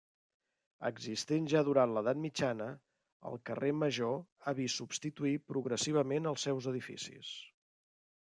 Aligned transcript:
Existent 0.89 1.49
ja 1.51 1.59
durant 1.67 1.91
l'Edat 1.97 2.19
mitjana, 2.21 2.69
el 3.31 3.37
carrer 3.49 3.69
Major 3.81 4.17
ha 4.47 4.53
vist 4.61 4.81
substituir 4.83 5.37
progressivament 5.53 6.31
els 6.31 6.47
seus 6.49 6.71
edificis. 6.75 7.33